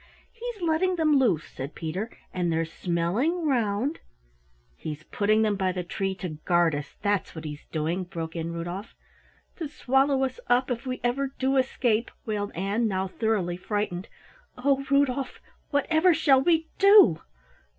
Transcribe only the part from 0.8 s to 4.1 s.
them loose," said Peter, "and they're smelling round"